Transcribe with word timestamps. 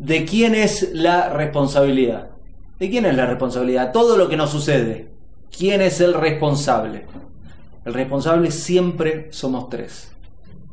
¿De 0.00 0.24
quién 0.24 0.54
es 0.54 0.94
la 0.94 1.28
responsabilidad? 1.28 2.30
¿De 2.78 2.88
quién 2.88 3.04
es 3.04 3.14
la 3.14 3.26
responsabilidad? 3.26 3.92
Todo 3.92 4.16
lo 4.16 4.30
que 4.30 4.36
nos 4.38 4.48
sucede. 4.48 5.10
¿Quién 5.54 5.82
es 5.82 6.00
el 6.00 6.14
responsable? 6.14 7.04
El 7.84 7.92
responsable 7.92 8.50
siempre 8.50 9.28
somos 9.30 9.68
tres. 9.68 10.10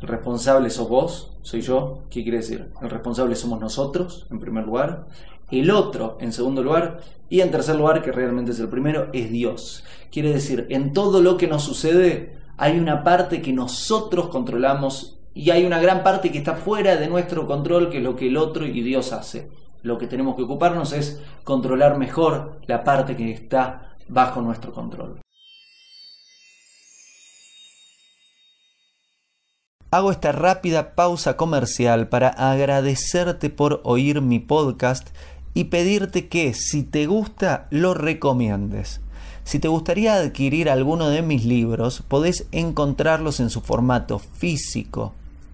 El 0.00 0.06
responsable 0.06 0.70
sos 0.70 0.88
vos, 0.88 1.32
soy 1.42 1.60
yo. 1.62 2.04
¿Qué 2.08 2.22
quiere 2.22 2.38
decir? 2.38 2.68
El 2.80 2.88
responsable 2.88 3.34
somos 3.34 3.58
nosotros, 3.58 4.28
en 4.30 4.38
primer 4.38 4.64
lugar. 4.64 5.08
El 5.50 5.72
otro, 5.72 6.18
en 6.20 6.32
segundo 6.32 6.62
lugar. 6.62 7.00
Y 7.28 7.40
en 7.40 7.50
tercer 7.50 7.74
lugar, 7.74 8.02
que 8.02 8.12
realmente 8.12 8.52
es 8.52 8.60
el 8.60 8.68
primero, 8.68 9.08
es 9.12 9.32
Dios. 9.32 9.82
Quiere 10.12 10.32
decir, 10.32 10.68
en 10.70 10.92
todo 10.92 11.20
lo 11.20 11.36
que 11.36 11.48
nos 11.48 11.64
sucede 11.64 12.38
hay 12.58 12.78
una 12.78 13.02
parte 13.02 13.42
que 13.42 13.52
nosotros 13.52 14.28
controlamos 14.28 15.18
y 15.36 15.50
hay 15.50 15.66
una 15.66 15.78
gran 15.78 16.02
parte 16.02 16.32
que 16.32 16.38
está 16.38 16.54
fuera 16.54 16.96
de 16.96 17.08
nuestro 17.08 17.46
control, 17.46 17.90
que 17.90 17.98
es 17.98 18.02
lo 18.02 18.16
que 18.16 18.28
el 18.28 18.38
otro 18.38 18.64
y 18.64 18.80
Dios 18.80 19.12
hace. 19.12 19.50
Lo 19.82 19.98
que 19.98 20.06
tenemos 20.06 20.34
que 20.34 20.44
ocuparnos 20.44 20.94
es 20.94 21.20
controlar 21.44 21.98
mejor 21.98 22.58
la 22.66 22.84
parte 22.84 23.16
que 23.16 23.32
está 23.32 23.94
bajo 24.08 24.40
nuestro 24.40 24.72
control. 24.72 25.20
Hago 29.90 30.10
esta 30.10 30.32
rápida 30.32 30.94
pausa 30.94 31.36
comercial 31.36 32.08
para 32.08 32.28
agradecerte 32.28 33.50
por 33.50 33.82
oír 33.84 34.22
mi 34.22 34.38
podcast 34.38 35.10
y 35.52 35.64
pedirte 35.64 36.28
que 36.28 36.54
si 36.54 36.82
te 36.82 37.04
gusta 37.04 37.66
lo 37.68 37.92
recomiendes. 37.92 39.02
Si 39.44 39.58
te 39.58 39.68
gustaría 39.68 40.14
adquirir 40.14 40.70
alguno 40.70 41.10
de 41.10 41.20
mis 41.20 41.44
libros, 41.44 42.02
podés 42.08 42.48
encontrarlos 42.52 43.38
en 43.38 43.50
su 43.50 43.60
formato 43.60 44.18
físico 44.18 45.12